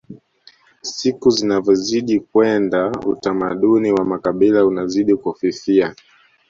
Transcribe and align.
siku 0.81 1.29
zinavyozidi 1.29 2.19
kwenda 2.19 2.91
utamaduni 3.05 3.91
wa 3.91 4.05
makabila 4.05 4.65
unazidi 4.65 5.15
kufifia 5.15 5.95